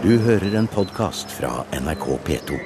[0.00, 2.56] Du hører en podkast fra NRK P2.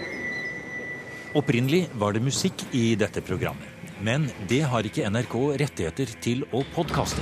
[1.35, 3.67] Opprinnelig var det musikk i dette programmet.
[4.07, 5.35] Men det har ikke NRK
[5.65, 7.19] rettigheter til å podkaste.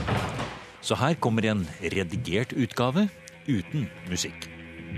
[0.85, 3.07] Så her kommer en redigert utgave
[3.49, 4.51] uten musikk.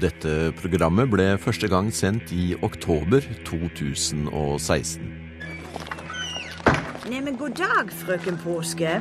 [0.02, 4.98] Dette programmet ble første gang sendt i oktober 2016.
[7.06, 8.98] Neimen, god dag, frøken Påske.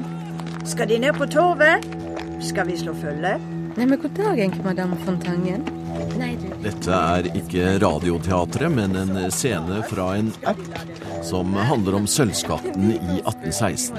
[0.62, 1.90] Skal De ned på torvet?
[2.38, 3.40] Skal vi slå følge?
[3.74, 5.82] Nei, men god dag, enke madame Fontangen.
[6.14, 10.62] Dette er ikke Radioteatret, men en scene fra en app
[11.26, 13.98] som handler om sølvskatten i 1816.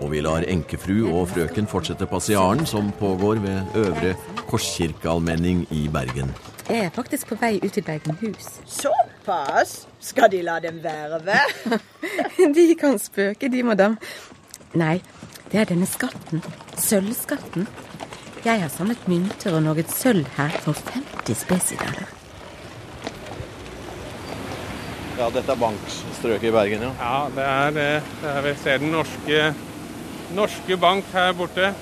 [0.00, 4.14] Og vi lar enkefru og frøken fortsette passiaren som pågår ved Øvre
[4.48, 6.32] Korskirkealmenning i Bergen.
[6.66, 8.56] Jeg er faktisk på vei ut til Bergenhus.
[8.66, 9.86] Såpass?
[10.00, 11.80] Skal De la dem være, vel?
[12.56, 14.00] De kan spøke, de, madame.
[14.76, 14.98] Nei,
[15.52, 16.42] det er denne skatten.
[16.80, 17.68] Sølvskatten.
[18.46, 22.10] Jeg har samlet mynter og noe sølv her for 50 spesidaler.
[25.16, 26.90] Ja, dette er bankstrøket i Bergen, ja.
[27.00, 27.86] Ja, det er det.
[28.20, 29.40] det er, vi ser den norske,
[30.36, 31.72] norske bank her borte.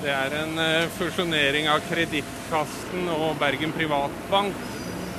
[0.00, 4.58] Det er en eh, fusjonering av Kredittkassen og Bergen Privatbank.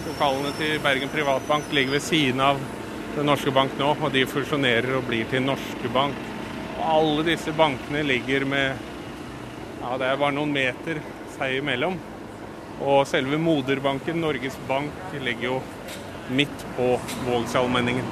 [0.09, 2.59] Lokalene til Bergen Privatbank ligger ved siden av
[3.16, 6.19] Den norske bank nå, og de fusjonerer og blir til Norske Bank.
[6.75, 8.86] Og alle disse bankene ligger med
[9.81, 11.02] Ja, det er bare noen meter
[11.38, 11.97] seg imellom.
[12.78, 15.59] Og selve moderbanken, Norges Bank, ligger jo
[16.30, 18.06] midt på Vågsallmenningen.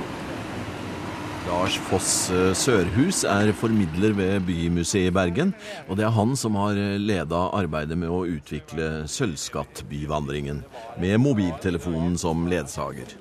[1.45, 5.51] Lars Foss eh, Sørhus er formidler ved Bymuseet i Bergen,
[5.85, 10.63] og det er han som har leda arbeidet med å utvikle Sølvskattbyvandringen,
[11.01, 13.13] med mobiltelefonen som ledsager.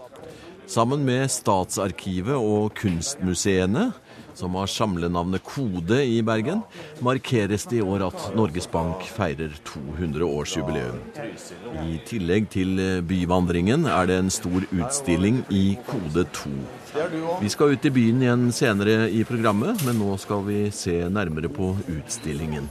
[0.65, 3.91] Sammen med Statsarkivet og kunstmuseene,
[4.35, 6.63] som har samlenavnet Kode i Bergen,
[7.05, 11.01] markeres det i år at Norges Bank feirer 200-årsjubileum.
[11.85, 16.55] I tillegg til byvandringen er det en stor utstilling i Kode 2.
[17.41, 21.51] Vi skal ut i byen igjen senere i programmet, men nå skal vi se nærmere
[21.51, 22.69] på utstillingen.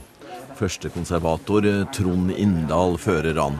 [0.54, 3.58] Første konservator Trond Inndal fører an.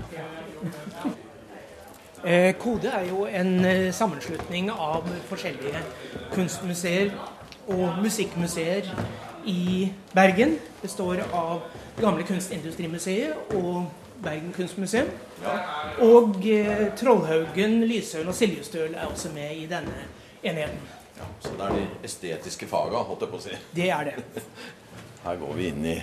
[2.24, 5.82] Eh, Kode er jo en eh, sammenslutning av forskjellige
[6.32, 7.10] kunstmuseer
[7.66, 8.88] og musikkmuseer
[9.46, 10.58] i Bergen.
[10.82, 11.62] Består av
[11.96, 13.84] Det gamle Kunstindustrimuseet og
[14.24, 15.10] Bergen kunstmuseum.
[16.02, 20.06] Og eh, Trollhaugen, Lyshaugen og Siljestøl er også med i denne
[20.42, 20.80] enheten.
[21.40, 23.58] Så det er de estetiske faga, holdt jeg på å si.
[23.76, 24.42] Det er det.
[25.24, 25.98] Her går vi inn i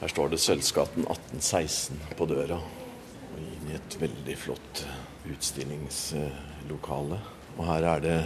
[0.00, 2.58] Her står det Sølvskatten 1816 på døra.
[2.58, 4.82] Og inn i et veldig flott
[5.26, 7.20] utstillingslokale.
[7.56, 8.18] Og her er det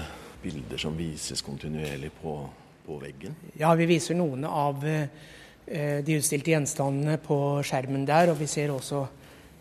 [0.42, 2.34] bilder som vises kontinuerlig på,
[2.86, 3.36] på veggen.
[3.60, 5.08] Ja, vi viser noen av eh,
[6.04, 9.04] de utstilte gjenstandene på skjermen der, og vi ser også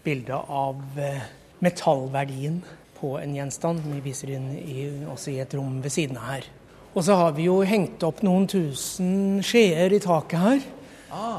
[0.05, 1.25] bilde av eh,
[1.63, 2.61] metallverdien
[2.99, 3.83] på en gjenstand.
[3.87, 6.49] Vi viser den i, også i et rom ved siden av her.
[6.95, 10.63] Og så har vi jo hengt opp noen tusen skjeer i taket her,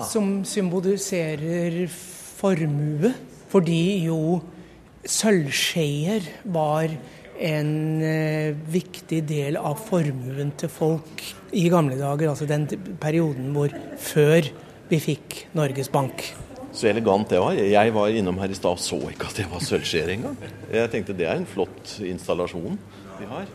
[0.07, 3.11] som symboliserer formue.
[3.51, 4.39] Fordi jo
[5.11, 6.93] sølvskjeer var
[7.41, 11.23] en eh, viktig del av formuen til folk
[11.57, 12.29] i gamle dager.
[12.33, 12.67] Altså den
[13.01, 14.51] perioden hvor før
[14.91, 16.27] vi fikk Norges Bank.
[16.77, 17.57] Så elegant det var.
[17.57, 20.37] Jeg var innom her i stad og så ikke at det var sølvskjeer engang.
[20.71, 22.77] Jeg tenkte det er en flott installasjon
[23.19, 23.49] vi har.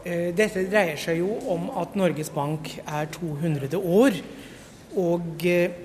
[0.00, 4.16] Eh, Dette dreier seg jo om at Norges Bank er 200 år.
[4.98, 5.76] Og eh,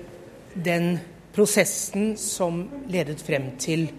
[0.56, 0.96] den
[1.36, 3.90] prosessen som ledet frem til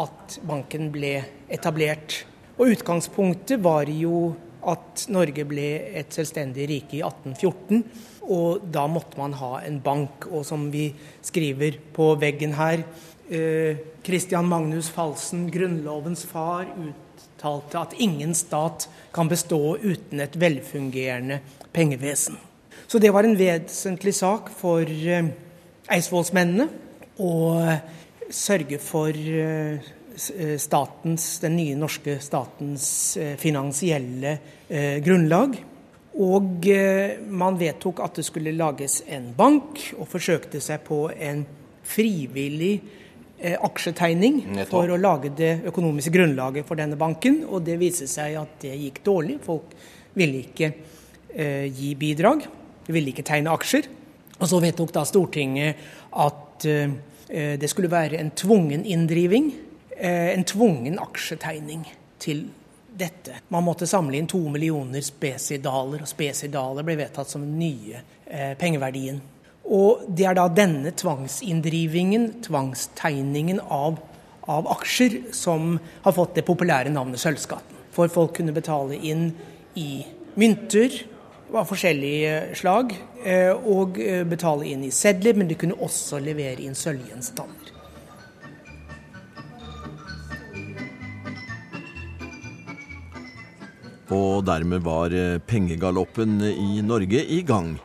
[0.00, 1.16] at banken ble
[1.52, 2.22] etablert.
[2.60, 4.32] Og utgangspunktet var jo
[4.68, 7.84] at Norge ble et selvstendig rike i 1814.
[8.30, 10.28] Og da måtte man ha en bank.
[10.30, 10.90] Og som vi
[11.24, 12.84] skriver på veggen her
[13.30, 21.40] eh, Christian Magnus Falsen, grunnlovens far, uttalte at ingen stat kan bestå uten et velfungerende
[21.72, 22.38] pengevesen.
[22.90, 25.32] Så det var en vesentlig sak for eh,
[25.90, 26.68] eidsvollsmennene
[27.20, 27.32] å
[28.30, 29.90] sørge for eh,
[30.60, 34.36] statens, den nye norske statens eh, finansielle
[34.68, 35.58] eh, grunnlag.
[36.20, 36.66] Og
[37.30, 41.44] man vedtok at det skulle lages en bank, og forsøkte seg på en
[41.86, 42.72] frivillig
[43.40, 47.38] aksjetegning for å lage det økonomiske grunnlaget for denne banken.
[47.46, 49.38] Og det viste seg at det gikk dårlig.
[49.46, 49.70] Folk
[50.18, 50.72] ville ikke
[51.78, 52.42] gi bidrag.
[52.84, 53.88] De ville ikke tegne aksjer.
[54.42, 56.68] Og så vedtok da Stortinget at
[57.30, 59.54] det skulle være en tvungen inndriving.
[59.96, 61.86] eh, En tvungen aksjetegning
[62.18, 62.48] til
[62.98, 63.40] dette.
[63.48, 68.54] Man måtte samle inn to millioner spesidaler, og spesidaler ble vedtatt som den nye eh,
[68.58, 69.20] pengeverdien.
[69.70, 74.00] Og det er da denne tvangsinndrivingen, tvangstegningen av,
[74.50, 77.76] av aksjer, som har fått det populære navnet sølvskatten.
[77.94, 79.30] For folk kunne betale inn
[79.78, 80.02] i
[80.40, 81.04] mynter
[81.56, 82.94] av forskjellige slag,
[83.24, 87.76] eh, og eh, betale inn i sedler, men de kunne også levere inn sølvgjenstander.
[94.10, 97.76] Og dermed var eh, pengegaloppen i Norge i gang.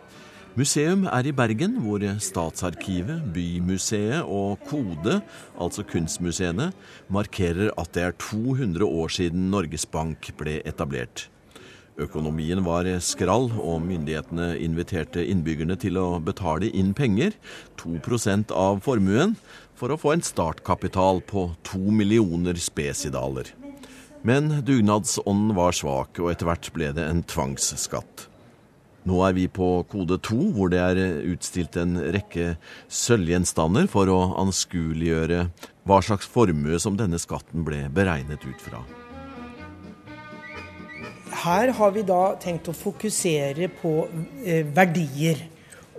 [0.56, 5.20] Museum er i Bergen, hvor Statsarkivet, Bymuseet og Kode,
[5.60, 6.70] altså kunstmuseene,
[7.12, 11.28] markerer at det er 200 år siden Norges Bank ble etablert.
[11.96, 17.38] Økonomien var skrall, og myndighetene inviterte innbyggerne til å betale inn penger,
[17.80, 19.38] 2% av formuen,
[19.80, 23.54] for å få en startkapital på to millioner spesidaler.
[24.28, 28.28] Men dugnadsånden var svak, og etter hvert ble det en tvangsskatt.
[29.06, 32.56] Nå er vi på kode to, hvor det er utstilt en rekke
[32.90, 35.46] sølvgjenstander for å anskueliggjøre
[35.86, 38.82] hva slags formue som denne skatten ble beregnet ut fra.
[41.44, 43.94] Her har vi da tenkt å fokusere på
[44.46, 45.42] eh, verdier,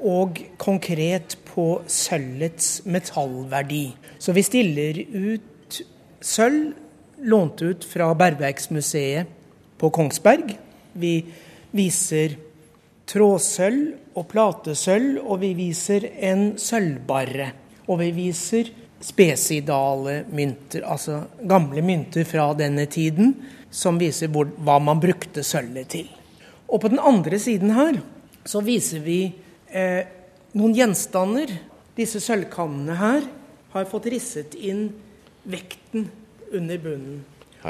[0.07, 3.87] og konkret på sølvets metallverdi.
[4.21, 5.81] Så vi stiller ut
[6.21, 9.31] sølv lånt ut fra Bergverksmuseet
[9.81, 10.53] på Kongsberg.
[10.93, 11.15] Vi
[11.77, 12.37] viser
[13.09, 17.51] trådsølv og platesølv, og vi viser en sølvbarre.
[17.89, 23.35] Og vi viser spesidale mynter, altså gamle mynter fra denne tiden,
[23.77, 26.09] som viser hvor, hva man brukte sølvet til.
[26.67, 28.01] Og på den andre siden her
[28.47, 29.21] så viser vi
[29.69, 30.03] eh,
[30.57, 31.53] noen gjenstander.
[31.97, 33.27] Disse sølvkannene her
[33.75, 34.89] har fått risset inn
[35.47, 36.09] vekten
[36.55, 37.25] under bunnen.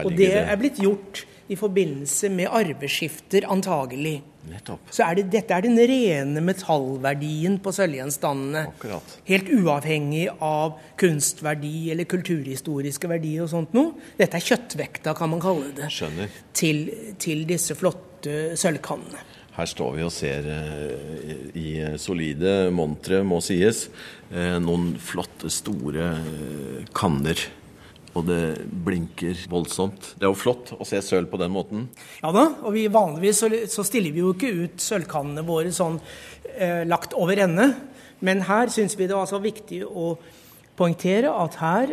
[0.04, 4.20] Og det er blitt gjort i forbindelse med arveskifter, antagelig.
[4.46, 4.90] Nettopp.
[4.94, 8.66] Så er det, dette er den rene metallverdien på sølvgjenstandene.
[8.70, 9.16] Akkurat.
[9.28, 13.96] Helt uavhengig av kunstverdi eller kulturhistoriske verdier og sånt noe.
[14.18, 16.30] Dette er kjøttvekta, kan man kalle det, Skjønner.
[16.56, 16.86] til,
[17.22, 19.24] til disse flotte sølvkannene.
[19.56, 21.68] Her står vi og ser eh, i
[22.00, 23.86] solide montre, må sies,
[24.28, 27.40] eh, noen flotte, store eh, kanner
[28.16, 28.40] og det
[28.86, 30.14] blinker voldsomt.
[30.16, 31.84] Det er jo flott å se sølv på den måten.
[32.22, 35.98] Ja da, og vi vanligvis så, så stiller vi jo ikke ut sølvkannene våre sånn
[36.56, 37.68] eh, lagt over ende.
[38.24, 40.14] Men her syns vi det var så viktig å
[40.76, 41.92] poengtere at her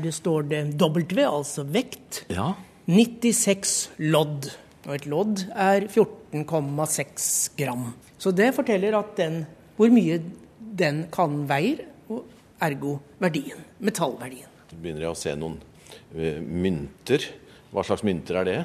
[0.00, 2.24] det, står det W, altså vekt.
[2.32, 2.54] Ja.
[2.88, 3.76] 96
[4.08, 4.50] lodd.
[4.88, 7.90] Og et lodd er 14,6 gram.
[8.20, 9.42] Så det forteller at den,
[9.76, 10.22] hvor mye
[10.58, 12.24] den kan veier, og
[12.64, 13.60] ergo verdien.
[13.84, 14.57] Metallverdien.
[14.78, 17.26] Begynner jeg å se noen uh, mynter.
[17.72, 18.58] Hva slags mynter er det?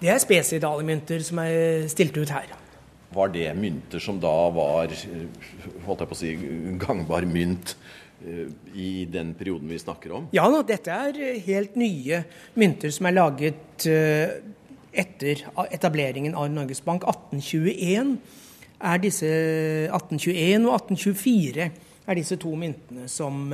[0.00, 2.52] Det er spesidalmynter som er stilt ut her.
[3.16, 5.46] Var det mynter som da var eh,
[5.86, 6.32] holdt jeg på å si,
[6.82, 7.76] gangbar mynt
[8.26, 10.28] uh, i den perioden vi snakker om?
[10.36, 12.22] Ja da, dette er helt nye
[12.58, 13.86] mynter som er laget
[14.96, 17.04] etter etableringen av Norges Bank.
[17.04, 18.16] 1821
[18.76, 19.32] er disse
[19.88, 21.68] 1821 og 1824
[22.06, 23.52] er disse to myntene som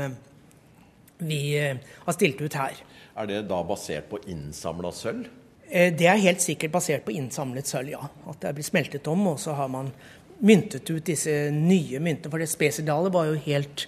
[1.26, 2.82] vi eh, har stilt ut her.
[3.18, 5.28] Er det da basert på innsamla sølv?
[5.68, 8.10] Eh, det er helt sikkert basert på innsamlet sølv, ja.
[8.28, 9.92] At det er blitt smeltet om, og så har man
[10.42, 12.32] myntet ut disse nye myntene.
[12.32, 13.86] For det spesidalet var jo helt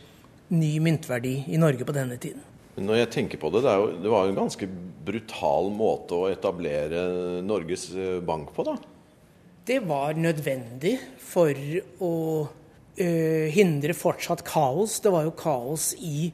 [0.55, 2.43] ny myntverdi i Norge på denne tiden.
[2.75, 4.69] Når jeg tenker på det, det, jo, det var jo en ganske
[5.07, 7.05] brutal måte å etablere
[7.47, 8.79] Norges eh, Bank på, da?
[9.65, 11.57] Det var nødvendig for
[12.05, 13.07] å ø,
[13.55, 14.99] hindre fortsatt kaos.
[15.01, 16.29] Det var jo kaos i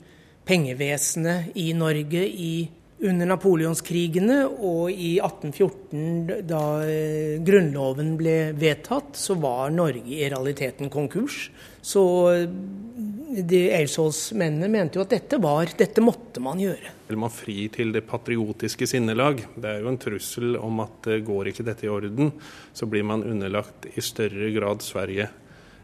[0.49, 2.69] pengevesenet i Norge i,
[3.07, 10.93] under napoleonskrigene og i 1814, da eh, Grunnloven ble vedtatt, så var Norge i realiteten
[10.93, 11.49] konkurs.
[11.81, 12.05] Så
[12.35, 12.47] eh,
[13.31, 16.97] de Eidsvollsmennene mente jo at dette var, dette måtte man gjøre.
[17.07, 19.45] Eller man fri til det patriotiske sinnelag?
[19.55, 22.35] Det er jo en trussel om at eh, går ikke dette i orden,
[22.75, 25.31] så blir man underlagt i større grad Sverige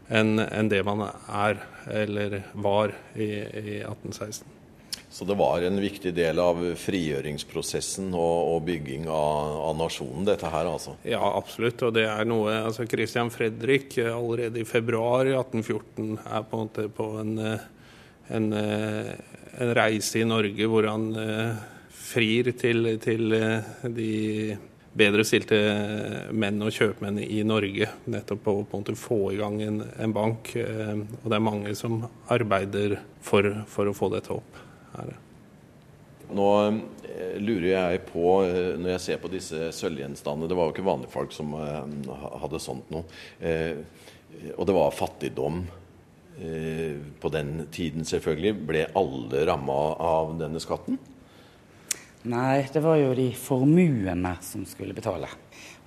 [0.09, 1.59] enn en det man er,
[1.91, 4.53] eller var, i, i 1816.
[5.09, 10.51] Så det var en viktig del av frigjøringsprosessen og, og bygging av, av, nasjonen, dette
[10.51, 10.97] her altså?
[11.07, 11.81] Ja, absolutt.
[11.87, 16.67] Og det er noe altså Christian Fredrik allerede i februar i 1814 er på en
[16.67, 17.33] måte på en,
[18.35, 21.65] en, en reise i Norge hvor han eh,
[22.11, 23.39] frir til, til
[23.97, 24.11] de
[24.97, 25.57] bedre stilte
[26.35, 27.89] menn og kjøpmenn i Norge.
[28.09, 30.53] Nettopp på, på å få i gang en, en, bank.
[30.57, 32.01] Eh, og det er mange som
[32.33, 34.61] arbeider for, for å få dette opp
[34.95, 35.15] Her.
[36.37, 40.75] Nå eh, lurer jeg på, eh, når jeg ser på disse sølvgjenstandene Det var jo
[40.75, 43.05] ikke vanlige folk som hadde sånt noe.
[44.57, 45.61] Og det var fattigdom
[46.37, 50.99] på den tiden selvfølgelig, ble alle ramma av denne skatten?
[52.25, 55.29] Nei, det var jo de formuene som skulle betale.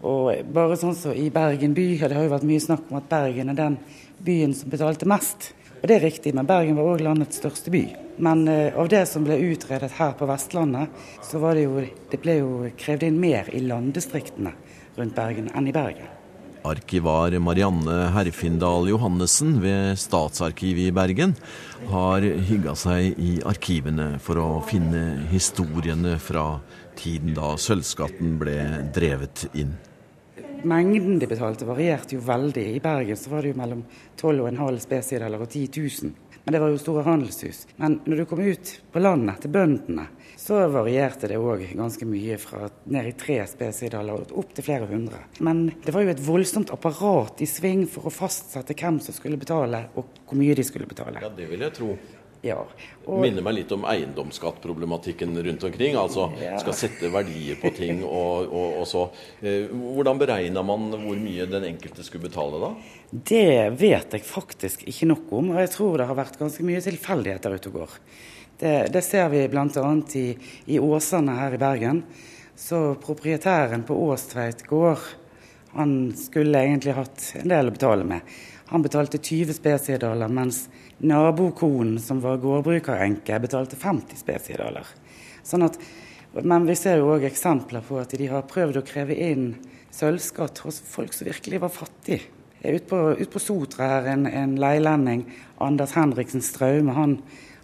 [0.07, 3.01] Og bare sånn som i Bergen by, og det har jo vært mye snakk om
[3.01, 3.81] at Bergen er den
[4.25, 5.51] byen som betalte mest.
[5.81, 7.83] Og det er riktig, men Bergen var òg landets største by.
[8.21, 10.93] Men uh, av det som ble utredet her på Vestlandet,
[11.25, 14.53] så var det jo Det ble jo krevd inn mer i landdistriktene
[14.97, 16.20] rundt Bergen enn i Bergen.
[16.65, 21.35] Arkivar Marianne Herfindal Johannessen ved Statsarkivet i Bergen
[21.89, 26.61] har hygga seg i arkivene for å finne historiene fra
[27.01, 28.59] tiden da sølvskatten ble
[28.95, 29.77] drevet inn.
[30.61, 32.67] Mengden de betalte varierte jo veldig.
[32.77, 33.85] I Bergen så var det jo mellom
[34.21, 36.30] 12,5 spesideler og 10 000.
[36.45, 37.67] Men det var jo store handelshus.
[37.77, 40.07] Men når du kom ut på landet til bøndene,
[40.41, 45.21] så varierte det òg ganske mye fra ned i tre spesidaler opp til flere hundre.
[45.45, 49.41] Men det var jo et voldsomt apparat i sving for å fastsette hvem som skulle
[49.41, 51.21] betale, og hvor mye de skulle betale.
[51.23, 51.93] Ja, det vil jeg tro.
[52.43, 52.63] Ja.
[53.05, 53.19] Og...
[53.21, 55.97] Minner meg litt om eiendomsskattproblematikken rundt omkring.
[56.01, 56.57] Altså ja.
[56.63, 59.05] skal sette verdier på ting og, og, og så.
[59.43, 62.73] Eh, hvordan beregna man hvor mye den enkelte skulle betale da?
[63.11, 66.83] Det vet jeg faktisk ikke nok om, og jeg tror det har vært ganske mye
[66.85, 67.97] tilfeldigheter ute og går.
[68.61, 69.87] Det, det ser vi bl.a.
[70.21, 70.27] I,
[70.73, 72.05] i Åsane her i Bergen.
[72.61, 75.01] Så proprietæren på Åstveit gård,
[75.73, 78.35] han skulle egentlig hatt en del å betale med.
[78.71, 80.69] Han betalte 20 spesiedaler, mens
[81.03, 84.87] nabokonen, som var gårdbrukerenke, betalte 50 spesiedaler.
[85.43, 85.79] Sånn at,
[86.39, 89.57] men vi ser jo òg eksempler på at de har prøvd å kreve inn
[89.91, 92.29] sølvskatt hos folk som virkelig var fattige.
[92.63, 95.25] Ute på, ut på Sotra her, en, en leilending,
[95.59, 97.17] Anders Henriksen Straume, han,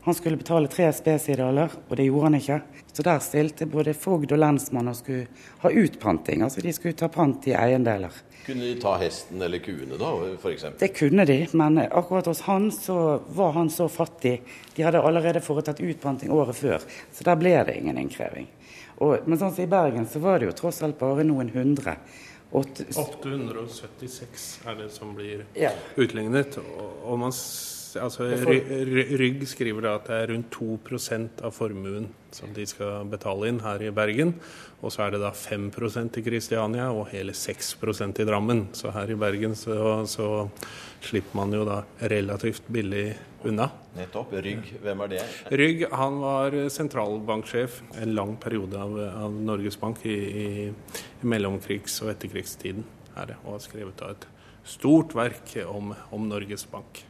[0.09, 2.59] han skulle betale tre spesiedaler, og det gjorde han ikke.
[2.97, 5.29] Så der stilte både fogd og lensmann og skulle
[5.63, 6.43] ha utpanting.
[6.43, 8.25] Altså de skulle ta pant i eiendeler.
[8.47, 10.65] Kunne de ta hesten eller kuene da, f.eks.?
[10.79, 14.37] Det kunne de, men akkurat hos han så var han så fattig.
[14.77, 18.47] De hadde allerede foretatt utpanting året før, så der ble det ingen innkreving.
[19.03, 21.97] Og, men sånn som i Bergen så var det jo tross alt bare noen hundre.
[22.57, 25.73] 876 er det som blir ja.
[25.99, 26.57] utlignet.
[26.63, 27.35] Og, og man
[28.03, 28.29] altså,
[29.21, 33.61] Rygg skriver da at det er rundt 2% av formuen som de skal betale inn
[33.65, 34.35] her i Bergen.
[34.85, 38.67] Og så er det da 5% i Kristiania og hele 6% i Drammen.
[38.77, 40.29] Så her i Bergen så, så,
[41.07, 43.09] slipper man jo da relativt billig
[43.47, 43.69] unna.
[43.97, 44.33] Nettopp.
[44.43, 45.25] Rygg, hvem er det?
[45.61, 52.01] Rygg han var sentralbanksjef en lang periode av, av Norges Bank i, i, i mellomkrigs-
[52.03, 52.85] og etterkrigstiden.
[53.17, 54.27] Her, og har skrevet da et
[54.67, 57.05] stort verk om, om Norges Bank.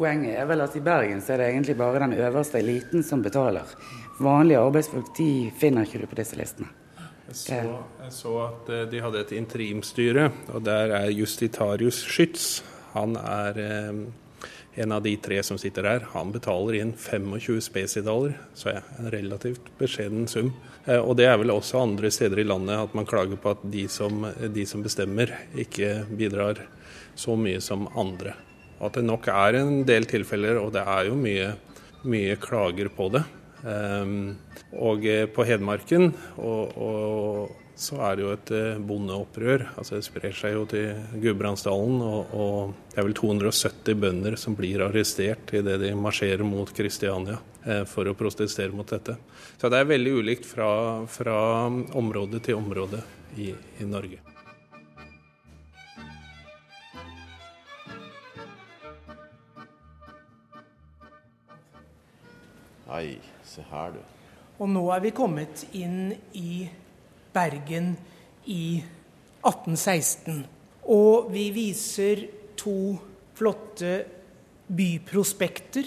[0.00, 3.20] Poenget er vel at i Bergen så er det egentlig bare den øverste eliten som
[3.20, 3.68] betaler.
[4.16, 6.70] Vanlige arbeidsfolk de finner ikke du på disse listene.
[7.28, 7.58] Jeg så,
[8.00, 12.48] jeg så, at eh, de hadde et interimstyre, og der er Justitarius Skyts.
[12.94, 14.00] Han er eh,
[14.80, 16.08] en av de tre som sitter der.
[16.16, 20.54] Han betaler inn 25 spesidaler, så er en relativt beskjeden sum.
[20.86, 23.68] Eh, og det er vel også andre steder i landet at man klager på at
[23.68, 26.64] de som, de som bestemmer, ikke bidrar
[27.14, 28.40] så mye som andre.
[28.80, 31.52] At det nok er en del tilfeller, og det er jo mye,
[32.08, 33.24] mye klager på det.
[33.60, 34.38] Um,
[34.80, 36.06] og eh, på Hedmarken
[36.40, 39.66] og, og, så er det jo et eh, bondeopprør.
[39.80, 42.00] altså Det sprer seg jo til Gudbrandsdalen.
[42.04, 47.38] Og, og, det er vel 270 bønder som blir arrestert idet de marsjerer mot Kristiania
[47.64, 49.16] eh, for å protestere mot dette.
[49.56, 50.70] Så det er veldig ulikt fra,
[51.08, 53.00] fra område til område
[53.40, 54.29] i, i Norge.
[62.90, 64.00] Nei, se her, du.
[64.58, 66.64] Og nå er vi kommet inn i
[67.30, 67.92] Bergen
[68.50, 68.80] i
[69.46, 70.40] 1816.
[70.90, 72.24] Og vi viser
[72.58, 72.96] to
[73.38, 73.92] flotte
[74.66, 75.86] byprospekter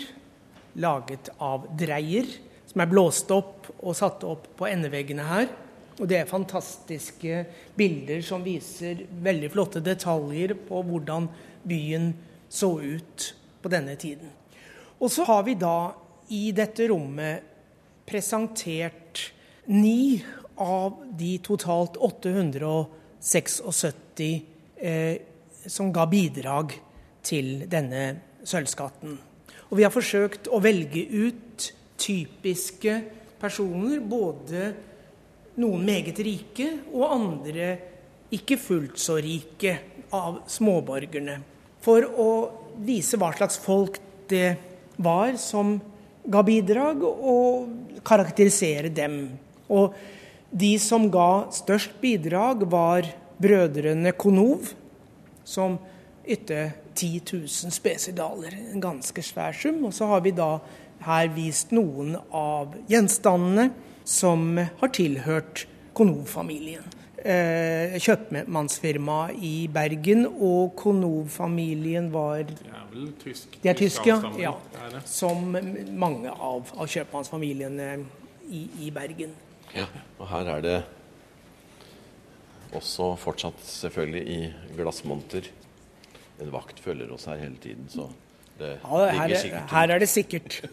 [0.79, 2.29] laget av Dreyer,
[2.71, 5.51] som er blåst opp og satt opp på endeveggene her.
[5.99, 7.41] Og det er fantastiske
[7.75, 11.27] bilder som viser veldig flotte detaljer på hvordan
[11.67, 12.13] byen
[12.47, 13.27] så ut
[13.59, 14.31] på denne tiden.
[15.03, 15.91] Og så har vi da
[16.29, 17.43] i dette rommet
[18.05, 19.33] presentert
[19.65, 20.23] ni
[20.55, 23.61] av de totalt 876
[24.77, 25.17] eh,
[25.65, 26.73] som ga bidrag
[27.23, 29.17] til denne sølvskatten.
[29.71, 33.01] Og vi har forsøkt å velge ut typiske
[33.41, 34.73] personer, både
[35.61, 37.77] noen meget rike og andre
[38.33, 39.77] ikke fullt så rike
[40.13, 41.39] av småborgerne,
[41.83, 42.29] for å
[42.83, 43.99] vise hva slags folk
[44.29, 44.55] det
[44.97, 45.79] var som
[46.25, 49.25] ga bidrag, og karakterisere dem.
[49.71, 49.95] Og
[50.53, 53.07] de som ga størst bidrag, var
[53.41, 54.71] brødrene Konov,
[55.43, 55.77] som
[56.23, 58.55] ytte 10 000 spesidaler.
[58.71, 59.83] En ganske svær sum.
[59.85, 60.57] Og så har vi da
[61.03, 63.71] her vist noen av gjenstandene
[64.07, 66.85] som har tilhørt Konov-familien.
[67.23, 72.43] Kjøpmannsfirmaet kjøpmannsfirma i Bergen, og Konov-familien var
[72.93, 73.57] vel tysk?
[73.63, 74.31] De er tyske, ja.
[74.39, 74.53] ja.
[74.85, 74.99] er?
[75.09, 75.51] Som
[75.97, 77.87] mange av, av kjøpmannsfamiliene
[78.49, 79.33] i, i Bergen.
[79.73, 79.87] Ja,
[80.19, 80.77] og her er det
[82.73, 84.39] også fortsatt selvfølgelig i
[84.77, 85.49] glassmonter.
[86.41, 88.07] En vakt følger oss her hele tiden, så
[88.59, 90.61] det Ja, her, ligger er- sikkert her er det sikkert.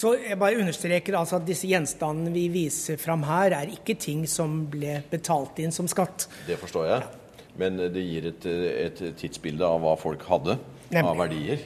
[0.00, 4.22] Så jeg bare understreker altså at disse gjenstandene vi viser fram her, er ikke ting
[4.24, 6.24] som ble betalt inn som skatt.
[6.46, 7.02] Det forstår jeg.
[7.58, 10.58] Men det gir et, et tidsbilde av hva folk hadde
[10.90, 11.06] Nemlig.
[11.06, 11.64] av verdier.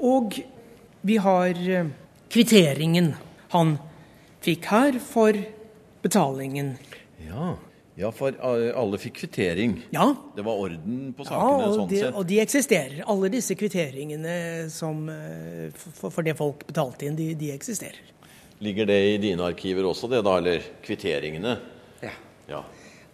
[0.00, 0.36] Og
[1.06, 1.90] vi har eh,
[2.32, 3.14] kvitteringen
[3.54, 3.74] han
[4.44, 5.36] fikk her for
[6.04, 6.74] betalingen.
[7.26, 7.54] Ja,
[8.00, 9.78] ja for eh, alle fikk kvittering.
[9.94, 13.02] Ja, Det var orden på ja og, sånn de, og de eksisterer.
[13.10, 18.00] Alle disse kvitteringene som, eh, for, for det folk betalte inn, de, de eksisterer.
[18.60, 20.36] Ligger det i dine arkiver også, det da?
[20.40, 21.56] Eller kvitteringene?
[22.04, 22.12] Ja.
[22.50, 22.64] Ja.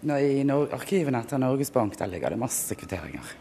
[0.05, 3.35] I arkivene etter Norges Bank der ligger det masse kvitteringer.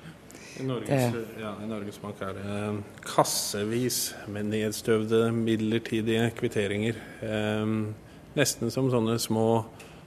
[0.55, 3.97] I Norges, ja, I Norges Bank er det eh, kassevis
[4.31, 7.01] med nedstøvde midlertidige kvitteringer.
[7.27, 7.73] Eh,
[8.39, 9.65] nesten som sånne små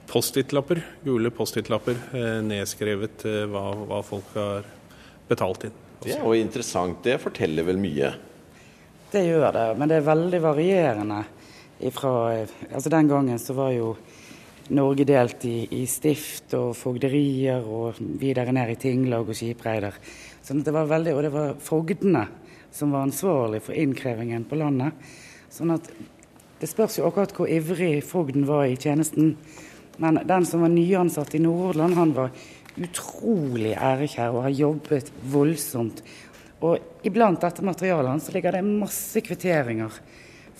[0.09, 4.65] Post-It-lapper, gule Post-It-lapper, eh, nedskrevet eh, hva, hva folk har
[5.29, 5.77] betalt inn.
[6.01, 7.03] Det er jo interessant.
[7.05, 8.09] Det forteller vel mye.
[9.11, 11.19] Det gjør det, men det er veldig varierende.
[11.85, 12.11] Ifra,
[12.73, 13.93] altså Den gangen så var jo
[14.69, 19.95] Norge delt i, i stift og fogderier og videre ned i tinglag og skipreider.
[20.45, 22.27] Sånn det var veldig, Og det var fogdene
[22.71, 24.93] som var ansvarlig for innkrevingen på landet.
[25.49, 25.89] Sånn at
[26.59, 29.35] det spørs jo akkurat hvor ivrig fogden var i tjenesten.
[29.97, 32.31] Men den som var nyansatt i Nordhordland, han var
[32.79, 36.03] utrolig ærekjær og har jobbet voldsomt.
[36.61, 39.95] Og iblant dette materialet hans ligger det masse kvitteringer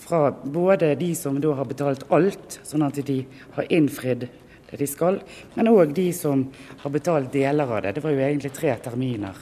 [0.00, 3.20] fra både de som da har betalt alt, sånn at de
[3.56, 4.26] har innfridd
[4.70, 5.18] det de skal,
[5.56, 6.46] men òg de som
[6.82, 7.96] har betalt deler av det.
[7.96, 9.40] Det var jo egentlig tre terminer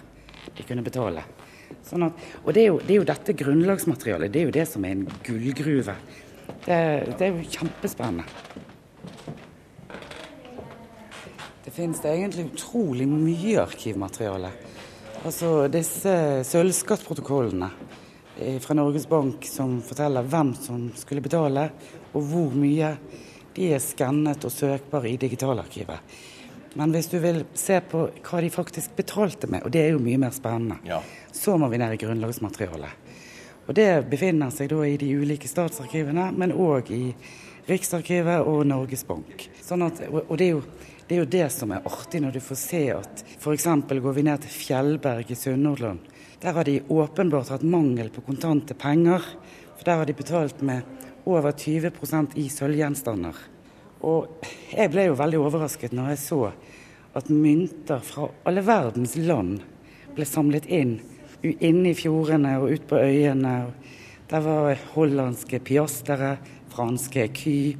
[0.56, 1.24] de kunne betale.
[1.84, 4.66] Sånn at, og det er, jo, det er jo dette grunnlagsmaterialet, det er jo det
[4.68, 5.96] som er en gullgruve.
[6.64, 6.78] Det,
[7.18, 8.24] det er jo kjempespennende.
[11.64, 14.50] Det finnes det egentlig utrolig mye arkivmateriale.
[15.28, 16.14] Altså disse
[16.48, 17.68] sølvskattprotokollene
[18.60, 21.68] fra Norges Bank som forteller hvem som skulle betale,
[22.14, 22.92] og hvor mye,
[23.56, 25.98] de er skannet og søkbare i digitalarkivet.
[26.78, 30.02] Men hvis du vil se på hva de faktisk betalte med, og det er jo
[30.04, 31.00] mye mer spennende, Ja.
[31.32, 33.06] så må vi ned i grunnlagsmaterialet.
[33.68, 37.14] Og det befinner seg da i de ulike statsarkivene, men òg i
[37.68, 39.48] Riksarkivet og Norges Bank.
[39.60, 40.62] Sånn at, og og det, er jo,
[41.08, 43.64] det er jo det som er artig når du får se at f.eks.
[43.88, 45.98] går vi ned til Fjellberg i Sunnhordland.
[46.40, 49.24] Der har de åpenbart hatt mangel på kontante penger.
[49.76, 50.82] For der har de betalt med
[51.26, 51.90] over 20
[52.34, 53.34] i sølvgjenstander.
[54.06, 56.42] Og jeg ble jo veldig overrasket når jeg så
[57.18, 59.58] at mynter fra alle verdens land
[60.14, 61.00] ble samlet inn
[61.42, 63.54] inne i fjordene og ut på øyene.
[64.28, 66.36] Der var hollandske piastere,
[66.70, 67.76] franske ky,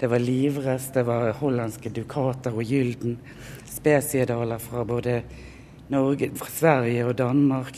[0.00, 3.18] det var livres, det var hollandske dukater og gylden.
[3.70, 5.20] Spesiedaler fra både
[5.92, 7.76] Norge, Sverige og Danmark.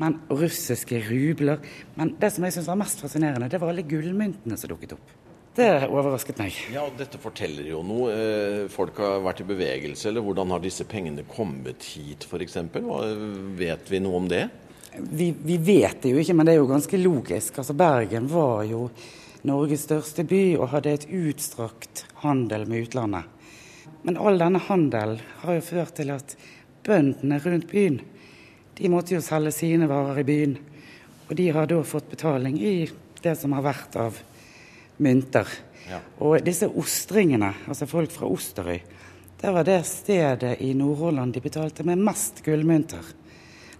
[0.00, 1.62] Men russiske rubler.
[1.96, 5.14] Men det som jeg syns var mest fascinerende, det var alle gullmyntene som dukket opp.
[5.56, 6.56] Det overrasket meg.
[6.74, 8.12] Ja, og Dette forteller jo noe.
[8.12, 10.10] Eh, Folk har vært i bevegelse.
[10.10, 12.58] eller Hvordan har disse pengene kommet hit, f.eks.?
[13.56, 14.42] Vet vi noe om det?
[14.96, 17.56] Vi, vi vet det jo ikke, men det er jo ganske logisk.
[17.62, 18.90] Altså Bergen var jo
[19.48, 23.24] Norges største by og hadde et utstrakt handel med utlandet.
[24.04, 26.36] Men all denne handelen har jo ført til at
[26.86, 28.00] bøndene rundt byen
[28.76, 30.56] de måtte jo selge sine varer i byen.
[31.26, 32.74] Og de har da fått betaling i
[33.22, 34.18] det som har vært av
[35.02, 35.48] mynter.
[35.88, 36.00] Ja.
[36.20, 38.80] Og disse ostringene, altså folk fra Osterøy,
[39.36, 43.04] det var det stedet i Nordhordland de betalte med mest gullmynter.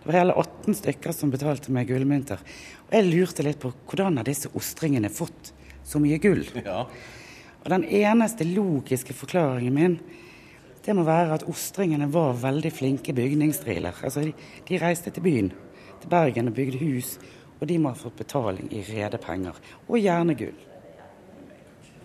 [0.00, 2.42] Det var hele 18 stykker som betalte med gullmynter.
[2.86, 5.52] Og jeg lurte litt på hvordan har disse ostringene fått
[5.86, 6.44] så mye gull?
[6.64, 6.84] Ja.
[7.64, 9.96] Og den eneste logiske forklaringen min,
[10.86, 14.04] det må være at ostringene var veldig flinke bygningsdriler.
[14.06, 14.32] Altså, de,
[14.68, 15.50] de reiste til byen,
[16.00, 17.16] til Bergen og bygde hus,
[17.60, 19.58] og de må ha fått betaling i rede penger.
[19.88, 20.64] Og gjerne gull.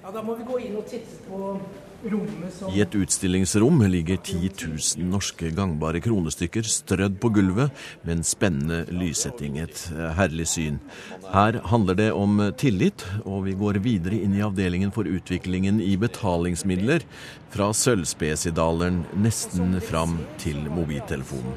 [0.02, 1.60] Ja, Da må vi gå inn og titte på
[2.02, 4.50] I et utstillingsrom ligger 10
[4.98, 7.70] 000 norske gangbare kronestykker strødd på gulvet
[8.02, 9.60] med en spennende lyssetting.
[9.62, 10.80] Et eh, herlig syn.
[11.30, 15.94] Her handler det om tillit, og vi går videre inn i avdelingen for utviklingen i
[16.02, 17.06] betalingsmidler,
[17.54, 21.54] fra sølvspesidaleren nesten fram til mobiltelefonen.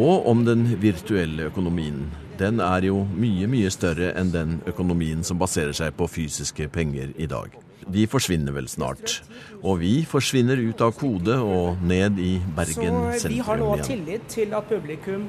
[0.00, 2.06] Og om den virtuelle økonomien.
[2.40, 7.12] Den er jo mye, mye større enn den økonomien som baserer seg på fysiske penger
[7.20, 7.52] i dag.
[7.90, 9.22] De forsvinner vel snart.
[9.62, 14.28] Og vi forsvinner ut av kode og ned i Bergen Så vi har nå tillit
[14.30, 15.28] til at publikum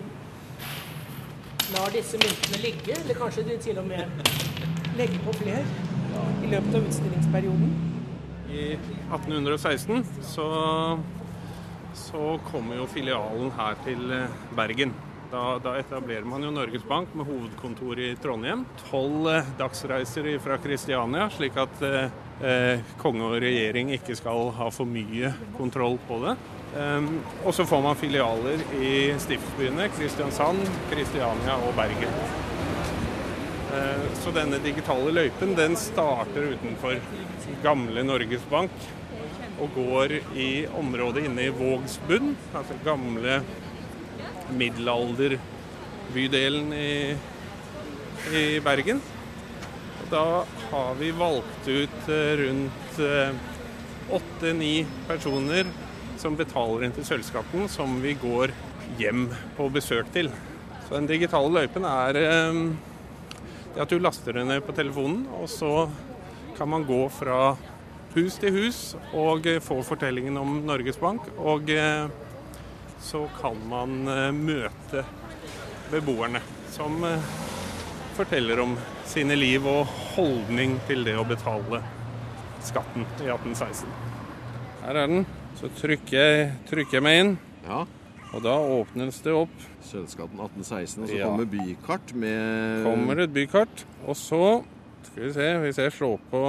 [1.74, 4.06] lar disse myntene ligge, eller kanskje de til og med
[4.98, 5.64] legger på flere
[6.44, 7.72] i løpet av utstillingsperioden.
[8.54, 8.66] I
[9.10, 10.48] 1816 så,
[11.98, 14.94] så kommer jo filialen her til eh, Bergen.
[15.34, 18.68] Da, da etablerer man jo Norges Bank med hovedkontor i Trondheim.
[18.92, 22.14] Tolv eh, dagsreiser fra Kristiania, slik at eh,
[22.46, 26.36] eh, konge og regjering ikke skal ha for mye kontroll på det.
[26.78, 27.10] Um,
[27.46, 28.94] og så får man filialer i
[29.26, 32.14] stiftsbyene Kristiansand, Kristiania og Bergen.
[33.74, 37.02] Eh, Så denne digitale løypen den starter utenfor
[37.66, 38.90] gamle Norges Bank
[39.58, 43.42] og går i området inne i Vågsbunn, altså gamle
[44.52, 47.16] middelalderbydelen i,
[48.36, 49.02] i Bergen.
[50.04, 53.00] Og da har vi valgt ut eh, rundt
[54.14, 55.66] åtte-ni personer
[56.22, 58.54] som betaler inn til sølvskatten, som vi går
[59.00, 59.28] hjem
[59.58, 60.30] på besøk til.
[60.88, 62.60] Så den digitale løypen er eh,
[63.74, 65.88] det at du laster den ned på telefonen, og så
[66.58, 67.56] kan man gå fra
[68.14, 68.80] hus til hus
[69.18, 71.26] og eh, få fortellingen om Norges Bank.
[71.40, 72.06] Og eh,
[73.04, 75.04] så kan man eh, møte
[75.92, 76.40] beboerne
[76.74, 77.32] som eh,
[78.18, 78.78] forteller om
[79.10, 79.86] sine liv og
[80.16, 81.82] holdning til det å betale
[82.64, 83.90] skatten i 1816.
[84.84, 85.26] Her er den.
[85.60, 87.34] Så trykker jeg, trykker jeg meg inn,
[87.68, 87.84] Ja,
[88.34, 89.54] og da åpnes det opp.
[89.86, 91.28] Sølvskatten 1816, og så Ja.
[91.30, 93.84] kommer bykart med kommer et bykart.
[94.08, 94.64] Og så
[95.06, 96.42] skal vi se, hvis jeg slår på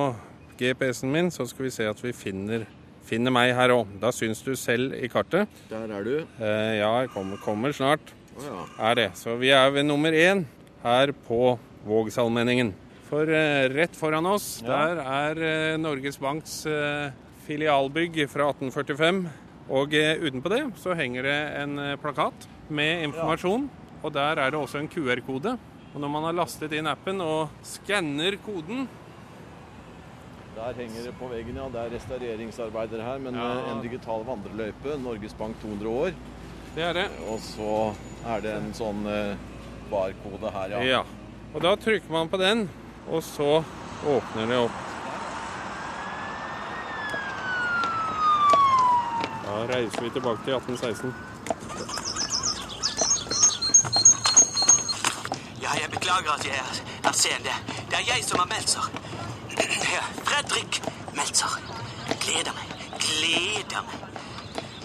[0.59, 2.65] GPS-en min, så skal vi se at vi finner,
[3.09, 3.91] finner meg her òg.
[4.03, 5.51] Da syns du selv i kartet.
[5.71, 6.15] Der er du.
[6.41, 8.15] Eh, ja, jeg kommer, kommer snart.
[8.35, 8.63] Å ja.
[8.91, 9.11] Er det.
[9.21, 10.45] Så vi er ved nummer én
[10.85, 12.73] her på Vågsalmenningen.
[13.11, 17.13] For eh, rett foran oss, der er eh, Norges Banks eh,
[17.47, 19.25] filialbygg fra 1845.
[19.75, 23.69] Og eh, utenpå det så henger det en eh, plakat med informasjon.
[24.05, 25.55] Og der er det også en QR-kode.
[25.95, 28.89] Og når man har lastet inn appen og skanner koden,
[30.55, 31.65] Der henger det på veggen, ja.
[31.73, 33.49] Det er restaureringsarbeider her, men Ja.
[33.59, 34.99] eh, en digital vandreløype.
[35.03, 36.11] Norges Bank 200 år.
[36.75, 37.09] det er det.
[37.29, 37.95] Og så
[38.27, 39.37] er det en sånn eh,
[39.91, 40.81] barkode her, ja.
[40.83, 41.03] Ja.
[41.55, 42.69] Og da trykker man på den,
[43.09, 43.65] og så
[44.07, 44.71] åpner det opp.
[49.45, 51.15] Da reiser vi tilbake til 1816.
[55.63, 57.43] Ja, jeg beklager at jeg er, er sen.
[57.45, 58.91] Det, er jeg som har Meltzer.
[59.93, 60.83] Ja, Fredrik
[61.15, 61.59] Meltzer.
[62.21, 62.69] Gleder meg.
[62.99, 64.01] Gleder meg.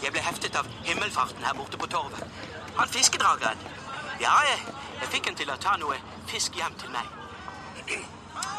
[0.04, 2.24] Jeg ble heftet av himmelfarten her borte på torvet.
[2.76, 3.64] Han fiskedrageren.
[4.20, 4.60] Ja, jeg,
[5.00, 5.96] jeg fikk han til å ta noe
[6.28, 7.08] fisk hjem til meg.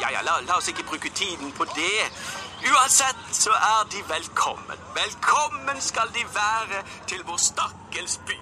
[0.01, 2.09] Ja, ja, la, la oss ikke bruke tiden på det.
[2.73, 4.85] Uansett så er de velkommen.
[4.97, 8.39] Velkommen skal de være til vår stakkels by.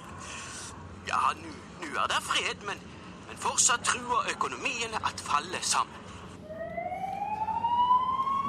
[1.12, 2.79] Ja, nå er det fred, men,
[3.27, 5.98] men fortsatt truer økonomien at falle sammen.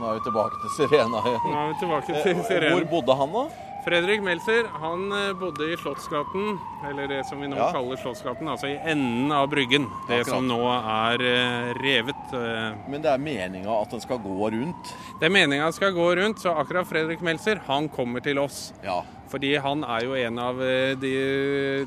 [0.00, 1.42] Nå er vi tilbake til Sirena igjen.
[1.50, 2.76] Nå er vi tilbake til Sirena.
[2.78, 3.42] Hvor bodde han, da?
[3.80, 7.70] Fredrik Meltzer han eh, bodde i Slottsgaten, eller det som vi nå Ja.
[7.72, 9.86] kaller Slottsgaten, altså i enden av Bryggen.
[10.08, 10.28] Det Akkurat.
[10.34, 12.34] som nå er eh, revet.
[12.36, 12.74] eh.
[12.92, 14.92] Men det er meninga at den skal gå rundt?
[15.20, 18.72] Det er meninga skal gå rundt, så akkurat Fredrik Meltzer han kommer til oss.
[18.84, 19.00] Ja.
[19.32, 21.14] Fordi han er jo en av eh, de,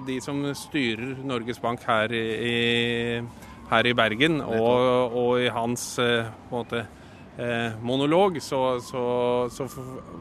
[0.07, 3.21] de som styrer Norges Bank her i,
[3.69, 4.41] her i Bergen.
[4.41, 6.99] Og, og i hans eh, på en måte, eh,
[7.81, 9.03] monolog så, så,
[9.49, 9.65] så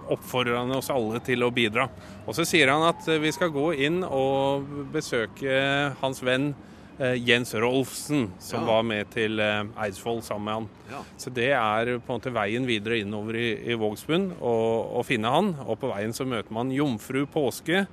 [0.09, 1.89] oppfordrer han oss alle til å bidra.
[2.27, 5.57] Og så sier han at eh, vi skal gå inn og besøke
[6.01, 6.55] hans venn
[6.99, 8.67] eh, Jens Rolfsen, som Ja.
[8.73, 10.71] var med til eh, Eidsvoll sammen med han.
[10.95, 11.03] Ja.
[11.21, 15.53] Så det er på en måte veien videre innover i, i Vågsbunn å, finne han.
[15.67, 17.85] Og på veien så møter man jomfru Påske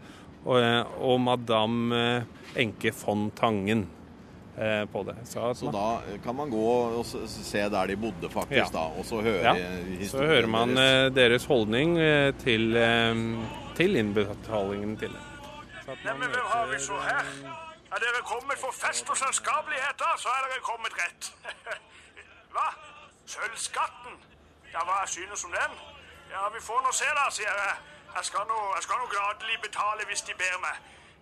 [0.46, 3.99] og, eh, og madame eh, Enke von Tangen eh,
[4.92, 5.16] på det.
[5.26, 6.64] Så, Så man, da kan man gå
[7.00, 8.66] og se der de bodde, faktisk, Ja.
[8.74, 11.12] da, og så høre ja, historien så hører man deres.
[11.12, 13.16] eh, deres holdning eh, til, eh,
[13.78, 15.24] til innbetalingen til det.
[16.06, 17.24] Neimen, hvem har vi så her?
[17.96, 21.32] Er dere kommet for fest og selskapeligheter, så er dere kommet rett.
[22.54, 22.68] Hva?
[23.26, 24.14] Sølvskatten?
[24.74, 25.74] Ja, hva synes om den?
[26.34, 27.76] Ja, vi får nå se da, sier jeg.
[28.16, 30.78] Jeg skal nå, jeg skal nå gradelig betale hvis de ber meg.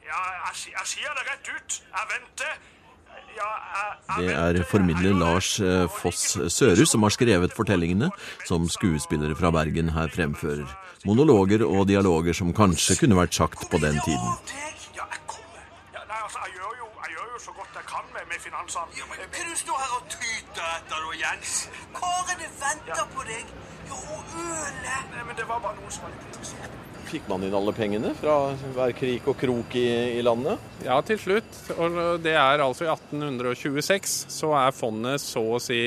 [0.08, 1.78] Ja, jeg, jeg sier det rett ut.
[1.95, 2.54] Jeg venter.
[3.38, 3.50] Ja,
[4.17, 8.10] jeg, jeg Det er formidler Lars eh, Og Foss ikke- Sørhus som har skrevet fortellingene
[8.47, 10.65] som skuespillere fra Bergen her fremfører.
[11.06, 14.32] Monologer og dialoger som kanskje kunne vært sagt på den tiden.
[14.97, 15.62] Ja, jeg kommer.
[15.93, 18.97] Ja, nei, altså, jeg med finansene.
[18.97, 21.54] Ja, men Hva du står her og tyter etter da, Jens?
[22.00, 23.45] Karene venter på deg.
[23.91, 24.02] Jo,
[24.41, 25.04] ølet.
[25.13, 26.77] Nei, men det var bare noen som var litt interessert.
[27.08, 28.34] Fikk man inn alle pengene fra
[28.76, 30.60] hver krik og krok i, i landet?
[30.84, 31.60] Ja, til slutt.
[31.78, 35.80] Og det er altså i 1826 så er fondet så å si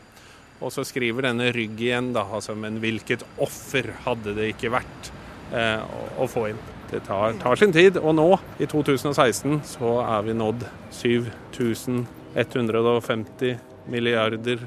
[0.63, 5.11] Og så skriver denne Rygg igjen, da, altså, men hvilket offer hadde det ikke vært
[5.53, 5.85] eh, å,
[6.23, 6.61] å få inn?
[6.89, 10.63] Det tar, tar sin tid, og nå, i 2016, så er vi nådd
[10.95, 13.59] 7150
[13.91, 14.63] milliarder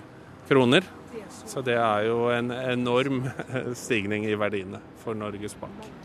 [0.48, 0.86] kroner.
[1.46, 3.24] Så det er jo en enorm
[3.84, 6.01] stigning i verdiene for Norges Bank.